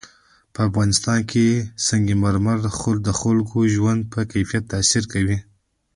په 0.53 0.59
افغانستان 0.67 1.19
کې 1.31 1.45
سنگ 1.87 2.07
مرمر 2.23 2.57
د 2.63 2.69
خلکو 3.21 3.59
د 3.63 3.67
ژوند 3.75 4.01
په 4.13 4.19
کیفیت 4.31 4.63
تاثیر 4.73 5.03
کوي. 5.13 5.37